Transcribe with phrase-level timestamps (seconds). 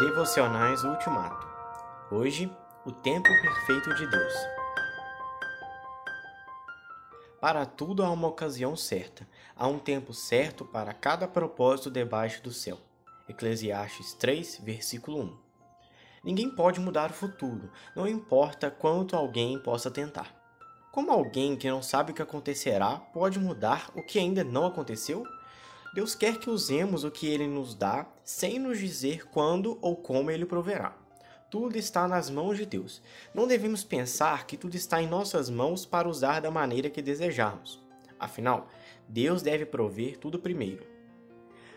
[0.00, 1.46] Devocionais Ultimato.
[2.10, 2.50] Hoje,
[2.86, 4.32] o tempo perfeito de Deus.
[7.38, 12.50] Para tudo há uma ocasião certa, há um tempo certo para cada propósito debaixo do
[12.50, 12.78] céu.
[13.28, 15.38] Eclesiastes 3, versículo 1.
[16.24, 20.34] Ninguém pode mudar o futuro, não importa quanto alguém possa tentar.
[20.90, 25.26] Como alguém que não sabe o que acontecerá pode mudar o que ainda não aconteceu?
[25.92, 30.30] Deus quer que usemos o que Ele nos dá sem nos dizer quando ou como
[30.30, 30.96] Ele proverá.
[31.50, 33.02] Tudo está nas mãos de Deus.
[33.34, 37.82] Não devemos pensar que tudo está em nossas mãos para usar da maneira que desejarmos.
[38.20, 38.68] Afinal,
[39.08, 40.86] Deus deve prover tudo primeiro.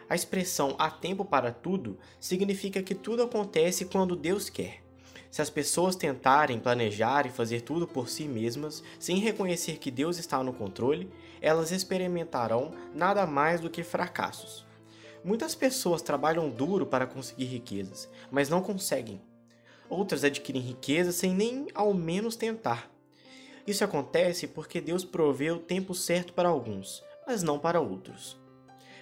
[0.08, 4.84] A expressão há tempo para tudo significa que tudo acontece quando Deus quer.
[5.34, 10.20] Se as pessoas tentarem planejar e fazer tudo por si mesmas, sem reconhecer que Deus
[10.20, 14.64] está no controle, elas experimentarão nada mais do que fracassos.
[15.24, 19.20] Muitas pessoas trabalham duro para conseguir riquezas, mas não conseguem.
[19.90, 22.88] Outras adquirem riqueza sem nem ao menos tentar.
[23.66, 28.40] Isso acontece porque Deus provê o tempo certo para alguns, mas não para outros.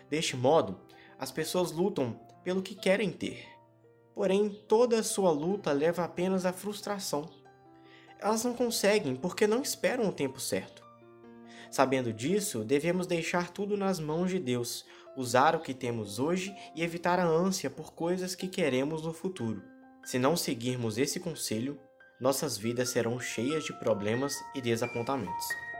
[0.10, 0.80] Deste modo,
[1.20, 3.52] as pessoas lutam pelo que querem ter
[4.14, 7.30] Porém, toda a sua luta leva apenas à frustração.
[8.20, 10.84] Elas não conseguem porque não esperam o tempo certo.
[11.72, 16.84] Sabendo disso, devemos deixar tudo nas mãos de Deus, usar o que temos hoje e
[16.84, 19.64] evitar a ânsia por coisas que queremos no futuro.
[20.04, 21.80] Se não seguirmos esse conselho,
[22.20, 25.71] nossas vidas serão cheias de problemas e desapontamentos.